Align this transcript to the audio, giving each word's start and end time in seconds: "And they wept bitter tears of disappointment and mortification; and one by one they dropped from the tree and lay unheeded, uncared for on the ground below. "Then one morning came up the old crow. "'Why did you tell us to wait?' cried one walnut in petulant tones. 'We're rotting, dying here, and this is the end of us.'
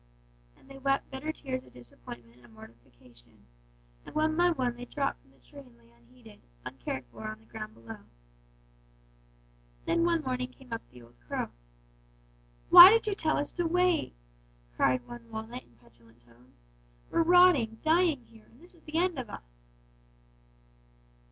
"And 0.57 0.67
they 0.67 0.79
wept 0.79 1.11
bitter 1.11 1.31
tears 1.31 1.63
of 1.63 1.73
disappointment 1.73 2.43
and 2.43 2.51
mortification; 2.55 3.45
and 4.03 4.15
one 4.15 4.35
by 4.35 4.49
one 4.49 4.75
they 4.75 4.85
dropped 4.85 5.21
from 5.21 5.29
the 5.29 5.37
tree 5.39 5.59
and 5.59 5.77
lay 5.77 5.91
unheeded, 5.91 6.41
uncared 6.65 7.05
for 7.11 7.27
on 7.27 7.37
the 7.39 7.45
ground 7.45 7.75
below. 7.75 7.99
"Then 9.85 10.03
one 10.03 10.23
morning 10.23 10.47
came 10.47 10.73
up 10.73 10.81
the 10.89 11.03
old 11.03 11.19
crow. 11.27 11.49
"'Why 12.71 12.89
did 12.89 13.05
you 13.05 13.13
tell 13.13 13.37
us 13.37 13.51
to 13.51 13.67
wait?' 13.67 14.15
cried 14.75 15.05
one 15.07 15.29
walnut 15.29 15.61
in 15.65 15.75
petulant 15.77 16.25
tones. 16.25 16.65
'We're 17.11 17.21
rotting, 17.21 17.77
dying 17.83 18.25
here, 18.25 18.45
and 18.45 18.59
this 18.59 18.73
is 18.73 18.81
the 18.81 18.97
end 18.97 19.19
of 19.19 19.29
us.' 19.29 19.69